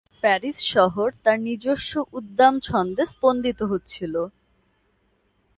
[0.23, 4.15] Paris শহর তার নিজস্ব উদ্দাম ছন্দে স্পন্দিত হচ্ছিল।